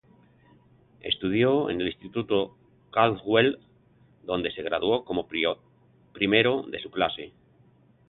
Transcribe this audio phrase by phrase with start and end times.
[1.01, 2.57] Estudió en el Instituto
[2.91, 3.59] Caldwell,
[4.23, 5.57] donde se graduó como el
[6.11, 7.31] primero de su clase.